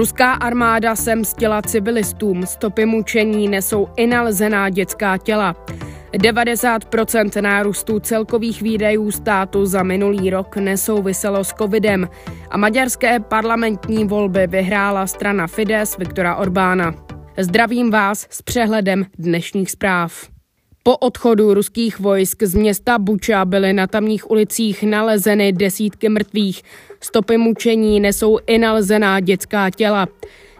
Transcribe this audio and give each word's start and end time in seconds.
Ruská 0.00 0.32
armáda 0.32 0.96
se 0.96 1.16
mstila 1.16 1.62
civilistům, 1.62 2.46
stopy 2.46 2.86
mučení 2.86 3.48
nesou 3.48 3.88
i 3.96 4.06
nalezená 4.06 4.68
dětská 4.68 5.18
těla. 5.18 5.66
90% 6.12 7.42
nárůstu 7.42 8.00
celkových 8.00 8.62
výdajů 8.62 9.10
státu 9.10 9.66
za 9.66 9.82
minulý 9.82 10.30
rok 10.30 10.56
nesouviselo 10.56 11.44
s 11.44 11.48
covidem 11.48 12.08
a 12.50 12.56
maďarské 12.56 13.20
parlamentní 13.20 14.04
volby 14.04 14.46
vyhrála 14.46 15.06
strana 15.06 15.46
Fides 15.46 15.96
Viktora 15.96 16.36
Orbána. 16.36 16.94
Zdravím 17.38 17.90
vás 17.90 18.26
s 18.30 18.42
přehledem 18.42 19.06
dnešních 19.18 19.70
zpráv. 19.70 20.39
Po 20.90 20.96
odchodu 20.96 21.54
ruských 21.54 22.00
vojsk 22.00 22.42
z 22.42 22.54
města 22.54 22.98
Buča 22.98 23.44
byly 23.44 23.72
na 23.72 23.86
tamních 23.86 24.30
ulicích 24.30 24.82
nalezeny 24.82 25.52
desítky 25.52 26.08
mrtvých. 26.08 26.62
Stopy 27.00 27.36
mučení 27.38 28.00
nesou 28.00 28.38
i 28.46 28.58
nalezená 28.58 29.20
dětská 29.20 29.70
těla. 29.70 30.08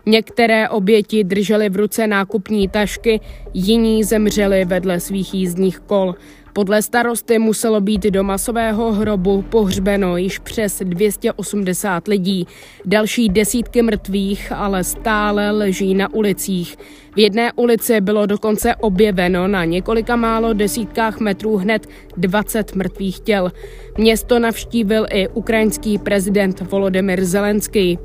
Některé 0.06 0.68
oběti 0.68 1.24
držely 1.24 1.68
v 1.68 1.76
ruce 1.76 2.06
nákupní 2.06 2.68
tašky, 2.68 3.20
jiní 3.54 4.04
zemřeli 4.04 4.64
vedle 4.64 5.00
svých 5.00 5.34
jízdních 5.34 5.80
kol. 5.80 6.14
Podle 6.52 6.82
starosty 6.82 7.38
muselo 7.38 7.80
být 7.80 8.02
do 8.02 8.24
masového 8.24 8.92
hrobu 8.92 9.42
pohřbeno 9.42 10.16
již 10.16 10.38
přes 10.38 10.82
280 10.84 12.08
lidí. 12.08 12.46
Další 12.84 13.28
desítky 13.28 13.82
mrtvých 13.82 14.52
ale 14.52 14.84
stále 14.84 15.50
leží 15.50 15.94
na 15.94 16.14
ulicích. 16.14 16.76
V 17.14 17.18
jedné 17.18 17.52
ulici 17.52 18.00
bylo 18.00 18.26
dokonce 18.26 18.74
objeveno 18.74 19.48
na 19.48 19.64
několika 19.64 20.16
málo 20.16 20.52
desítkách 20.52 21.20
metrů 21.20 21.56
hned 21.56 21.86
20 22.16 22.74
mrtvých 22.74 23.20
těl. 23.20 23.52
Město 23.98 24.38
navštívil 24.38 25.06
i 25.10 25.28
ukrajinský 25.28 25.98
prezident 25.98 26.60
Volodymyr 26.60 27.24
Zelenský. 27.24 27.98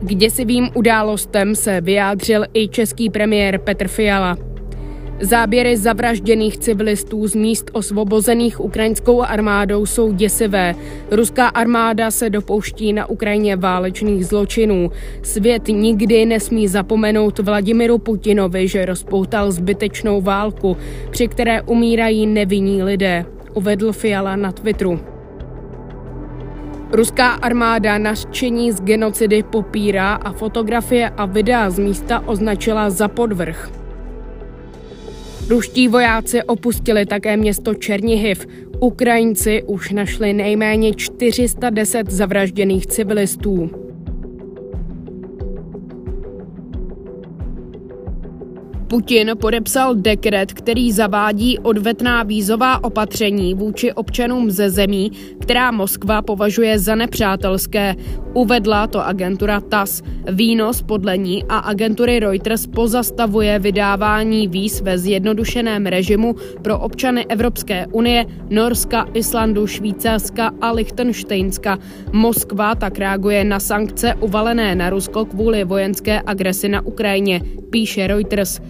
K 0.00 0.14
děsivým 0.14 0.68
událostem 0.74 1.54
se 1.54 1.80
vyjádřil 1.80 2.44
i 2.54 2.68
český 2.68 3.10
premiér 3.10 3.58
Petr 3.58 3.88
Fiala. 3.88 4.47
Záběry 5.20 5.76
zavražděných 5.76 6.58
civilistů 6.58 7.26
z 7.26 7.34
míst 7.34 7.70
osvobozených 7.72 8.60
ukrajinskou 8.60 9.22
armádou 9.22 9.86
jsou 9.86 10.12
děsivé. 10.12 10.74
Ruská 11.10 11.48
armáda 11.48 12.10
se 12.10 12.30
dopouští 12.30 12.92
na 12.92 13.06
Ukrajině 13.06 13.56
válečných 13.56 14.26
zločinů. 14.26 14.90
Svět 15.22 15.68
nikdy 15.68 16.26
nesmí 16.26 16.68
zapomenout 16.68 17.38
Vladimiru 17.38 17.98
Putinovi, 17.98 18.68
že 18.68 18.86
rozpoutal 18.86 19.52
zbytečnou 19.52 20.20
válku, 20.20 20.76
při 21.10 21.28
které 21.28 21.62
umírají 21.62 22.26
nevinní 22.26 22.82
lidé, 22.82 23.24
uvedl 23.54 23.92
Fiala 23.92 24.36
na 24.36 24.52
Twitteru. 24.52 25.00
Ruská 26.92 27.28
armáda 27.28 27.98
naštění 27.98 28.72
z 28.72 28.80
genocidy 28.80 29.42
popírá 29.42 30.14
a 30.14 30.32
fotografie 30.32 31.08
a 31.08 31.26
videa 31.26 31.70
z 31.70 31.78
místa 31.78 32.22
označila 32.26 32.90
za 32.90 33.08
podvrh. 33.08 33.87
Ruští 35.48 35.88
vojáci 35.88 36.42
opustili 36.42 37.06
také 37.06 37.36
město 37.36 37.74
Černihiv. 37.74 38.46
Ukrajinci 38.80 39.62
už 39.62 39.90
našli 39.90 40.32
nejméně 40.32 40.94
410 40.94 42.10
zavražděných 42.10 42.86
civilistů. 42.86 43.70
Putin 48.88 49.30
podepsal 49.40 49.94
dekret, 49.94 50.52
který 50.52 50.92
zavádí 50.92 51.58
odvetná 51.58 52.22
vízová 52.22 52.84
opatření 52.84 53.54
vůči 53.54 53.92
občanům 53.92 54.50
ze 54.50 54.70
zemí, 54.70 55.12
která 55.40 55.70
Moskva 55.70 56.22
považuje 56.22 56.78
za 56.78 56.94
nepřátelské. 56.94 57.94
Uvedla 58.34 58.86
to 58.86 59.06
agentura 59.06 59.60
TAS. 59.60 60.02
Výnos 60.32 60.82
podle 60.82 61.18
ní 61.18 61.44
a 61.48 61.58
agentury 61.58 62.20
Reuters 62.20 62.66
pozastavuje 62.66 63.58
vydávání 63.58 64.48
víz 64.48 64.80
ve 64.80 64.98
zjednodušeném 64.98 65.86
režimu 65.86 66.34
pro 66.62 66.78
občany 66.78 67.26
Evropské 67.26 67.86
unie, 67.92 68.26
Norska, 68.50 69.08
Islandu, 69.14 69.66
Švýcarska 69.66 70.50
a 70.60 70.72
Lichtensteinska. 70.72 71.78
Moskva 72.12 72.74
tak 72.74 72.98
reaguje 72.98 73.44
na 73.44 73.60
sankce 73.60 74.14
uvalené 74.20 74.74
na 74.74 74.90
Rusko 74.90 75.24
kvůli 75.24 75.64
vojenské 75.64 76.22
agresi 76.26 76.68
na 76.68 76.86
Ukrajině, 76.86 77.40
píše 77.70 78.06
Reuters. 78.06 78.60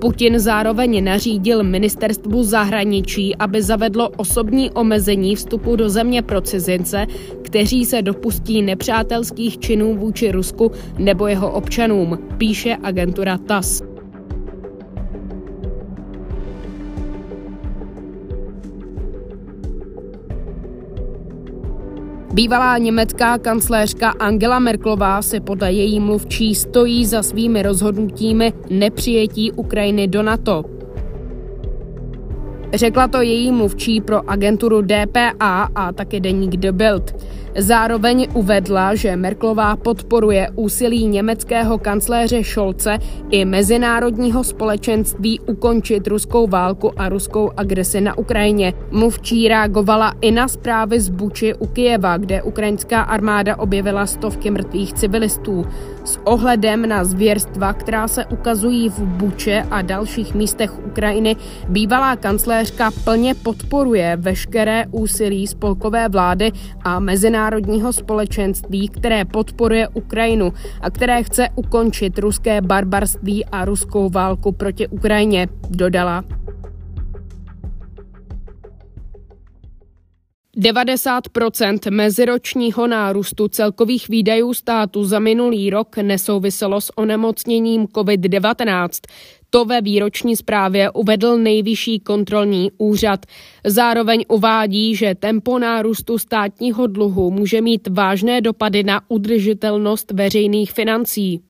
Putin 0.00 0.38
zároveň 0.38 1.04
nařídil 1.04 1.62
ministerstvu 1.62 2.42
zahraničí, 2.42 3.36
aby 3.36 3.62
zavedlo 3.62 4.08
osobní 4.08 4.70
omezení 4.70 5.36
vstupu 5.36 5.76
do 5.76 5.88
země 5.88 6.22
pro 6.22 6.40
cizince, 6.40 7.06
kteří 7.42 7.84
se 7.84 8.02
dopustí 8.02 8.62
nepřátelských 8.62 9.58
činů 9.58 9.96
vůči 9.96 10.32
Rusku 10.32 10.72
nebo 10.98 11.26
jeho 11.26 11.52
občanům, 11.52 12.18
píše 12.38 12.76
agentura 12.82 13.38
TAS. 13.38 13.87
Bývalá 22.32 22.78
německá 22.78 23.38
kancléřka 23.38 24.10
Angela 24.10 24.58
Merklová 24.58 25.22
se 25.22 25.40
podle 25.40 25.72
její 25.72 26.00
mluvčí 26.00 26.54
stojí 26.54 27.06
za 27.06 27.22
svými 27.22 27.62
rozhodnutími 27.62 28.52
nepřijetí 28.70 29.52
Ukrajiny 29.52 30.08
do 30.08 30.22
NATO. 30.22 30.77
Řekla 32.74 33.08
to 33.08 33.22
její 33.22 33.52
mluvčí 33.52 34.00
pro 34.00 34.30
agenturu 34.30 34.82
DPA 34.82 35.68
a 35.74 35.92
také 35.92 36.20
deník 36.20 36.56
The 36.56 36.72
Bild. 36.72 37.14
Zároveň 37.56 38.28
uvedla, 38.34 38.94
že 38.94 39.16
Merklová 39.16 39.76
podporuje 39.76 40.48
úsilí 40.54 41.06
německého 41.06 41.78
kancléře 41.78 42.44
Scholze 42.44 42.98
i 43.30 43.44
mezinárodního 43.44 44.44
společenství 44.44 45.40
ukončit 45.40 46.06
ruskou 46.06 46.46
válku 46.46 46.92
a 46.96 47.08
ruskou 47.08 47.50
agresi 47.56 48.00
na 48.00 48.18
Ukrajině. 48.18 48.74
Mluvčí 48.90 49.48
reagovala 49.48 50.14
i 50.20 50.30
na 50.30 50.48
zprávy 50.48 51.00
z 51.00 51.08
Buči 51.08 51.54
u 51.54 51.66
Kijeva, 51.66 52.16
kde 52.16 52.42
ukrajinská 52.42 53.00
armáda 53.00 53.58
objevila 53.58 54.06
stovky 54.06 54.50
mrtvých 54.50 54.92
civilistů. 54.92 55.66
S 56.04 56.18
ohledem 56.24 56.88
na 56.88 57.04
zvěrstva, 57.04 57.72
která 57.72 58.08
se 58.08 58.24
ukazují 58.24 58.88
v 58.88 58.98
Buče 59.00 59.64
a 59.70 59.82
dalších 59.82 60.34
místech 60.34 60.86
Ukrajiny, 60.86 61.36
bývalá 61.68 62.16
kancléřka 62.58 62.90
plně 63.04 63.34
podporuje 63.34 64.16
veškeré 64.16 64.84
úsilí 64.90 65.46
spolkové 65.46 66.08
vlády 66.08 66.52
a 66.82 67.00
mezinárodní 67.00 67.58
mezinárodního 67.58 67.92
společenství, 67.92 68.88
které 68.88 69.24
podporuje 69.24 69.88
Ukrajinu 69.88 70.52
a 70.80 70.90
které 70.90 71.22
chce 71.22 71.48
ukončit 71.54 72.18
ruské 72.18 72.60
barbarství 72.60 73.44
a 73.44 73.64
ruskou 73.64 74.10
válku 74.10 74.52
proti 74.52 74.88
Ukrajině, 74.88 75.48
dodala. 75.70 76.24
90% 80.58 81.90
meziročního 81.90 82.86
nárůstu 82.86 83.48
celkových 83.48 84.08
výdajů 84.08 84.54
státu 84.54 85.04
za 85.04 85.18
minulý 85.18 85.70
rok 85.70 85.96
nesouviselo 85.96 86.80
s 86.80 86.98
onemocněním 86.98 87.84
COVID-19. 87.84 88.88
To 89.50 89.64
ve 89.64 89.80
výroční 89.80 90.36
zprávě 90.36 90.90
uvedl 90.90 91.38
nejvyšší 91.38 92.00
kontrolní 92.00 92.70
úřad. 92.78 93.26
Zároveň 93.66 94.24
uvádí, 94.28 94.96
že 94.96 95.14
tempo 95.14 95.58
nárůstu 95.58 96.18
státního 96.18 96.86
dluhu 96.86 97.30
může 97.30 97.60
mít 97.60 97.88
vážné 97.88 98.40
dopady 98.40 98.82
na 98.82 99.00
udržitelnost 99.08 100.10
veřejných 100.10 100.72
financí. 100.72 101.40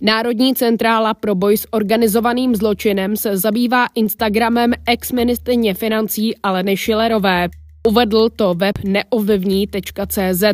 Národní 0.00 0.54
centrála 0.54 1.14
pro 1.14 1.34
boj 1.34 1.56
s 1.56 1.66
organizovaným 1.70 2.56
zločinem 2.56 3.16
se 3.16 3.36
zabývá 3.36 3.86
Instagramem 3.94 4.72
ex-ministrině 4.86 5.74
financí 5.74 6.36
Aleny 6.36 6.76
Šilerové. 6.76 7.48
Uvedl 7.88 8.28
to 8.36 8.54
web 8.54 8.78
neovlivní.cz. 8.84 10.44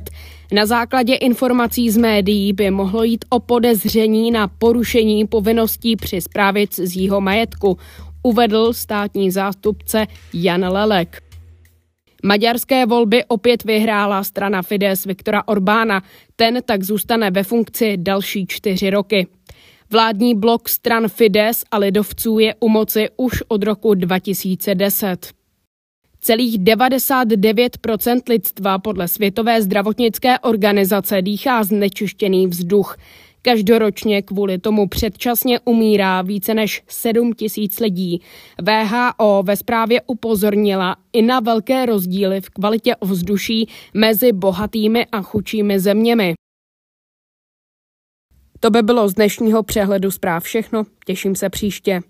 Na 0.52 0.66
základě 0.66 1.14
informací 1.14 1.90
z 1.90 1.96
médií 1.96 2.52
by 2.52 2.70
mohlo 2.70 3.04
jít 3.04 3.24
o 3.28 3.40
podezření 3.40 4.30
na 4.30 4.48
porušení 4.48 5.26
povinností 5.26 5.96
při 5.96 6.20
zprávě 6.20 6.66
cizího 6.66 7.20
majetku, 7.20 7.78
uvedl 8.22 8.72
státní 8.72 9.30
zástupce 9.30 10.06
Jan 10.34 10.64
Lelek. 10.64 11.22
Maďarské 12.24 12.86
volby 12.86 13.24
opět 13.24 13.64
vyhrála 13.64 14.24
strana 14.24 14.62
Fides 14.62 15.04
Viktora 15.04 15.48
Orbána, 15.48 16.02
ten 16.36 16.58
tak 16.64 16.82
zůstane 16.82 17.30
ve 17.30 17.42
funkci 17.42 17.96
další 17.96 18.46
čtyři 18.46 18.90
roky. 18.90 19.26
Vládní 19.90 20.34
blok 20.34 20.68
stran 20.68 21.08
Fides 21.08 21.64
a 21.70 21.78
lidovců 21.78 22.38
je 22.38 22.54
u 22.60 22.68
moci 22.68 23.08
už 23.16 23.42
od 23.48 23.62
roku 23.62 23.94
2010. 23.94 25.39
Celých 26.20 26.58
99% 26.58 28.20
lidstva 28.28 28.78
podle 28.78 29.08
Světové 29.08 29.62
zdravotnické 29.62 30.38
organizace 30.38 31.22
dýchá 31.22 31.64
znečištěný 31.64 32.46
vzduch. 32.46 32.96
Každoročně 33.42 34.22
kvůli 34.22 34.58
tomu 34.58 34.88
předčasně 34.88 35.60
umírá 35.60 36.22
více 36.22 36.54
než 36.54 36.82
7 36.88 37.32
tisíc 37.32 37.80
lidí. 37.80 38.20
VHO 38.62 39.42
ve 39.42 39.56
zprávě 39.56 40.02
upozornila 40.06 40.96
i 41.12 41.22
na 41.22 41.40
velké 41.40 41.86
rozdíly 41.86 42.40
v 42.40 42.50
kvalitě 42.50 42.96
ovzduší 42.96 43.68
mezi 43.94 44.32
bohatými 44.32 45.06
a 45.06 45.22
chudšími 45.22 45.80
zeměmi. 45.80 46.34
To 48.60 48.70
by 48.70 48.82
bylo 48.82 49.08
z 49.08 49.14
dnešního 49.14 49.62
přehledu 49.62 50.10
zpráv 50.10 50.42
všechno. 50.42 50.84
Těším 51.06 51.34
se 51.34 51.50
příště. 51.50 52.00